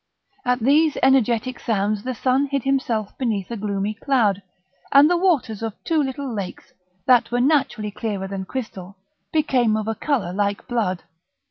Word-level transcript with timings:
At 0.45 0.61
these 0.61 0.97
energetic 1.03 1.59
sounds 1.59 2.01
the 2.01 2.15
sun 2.15 2.47
hid 2.47 2.63
himself 2.63 3.15
beneath 3.19 3.51
a 3.51 3.55
gloomy 3.55 3.93
cloud, 3.93 4.41
and 4.91 5.07
the 5.07 5.15
waters 5.15 5.61
of 5.61 5.75
two 5.83 6.01
little 6.01 6.33
lakes, 6.33 6.73
that 7.05 7.29
were 7.29 7.39
naturally 7.39 7.91
clearer 7.91 8.27
than 8.27 8.45
crystal, 8.45 8.97
became 9.31 9.77
of 9.77 9.87
a 9.87 9.93
colour 9.93 10.33
like 10.33 10.67
blood. 10.67 11.03